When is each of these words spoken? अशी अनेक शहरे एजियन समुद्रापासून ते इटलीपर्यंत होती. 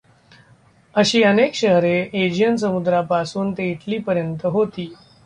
अशी 0.95 1.21
अनेक 1.23 1.53
शहरे 1.55 1.91
एजियन 2.13 2.55
समुद्रापासून 2.55 3.51
ते 3.51 3.69
इटलीपर्यंत 3.71 4.45
होती. 4.45 4.91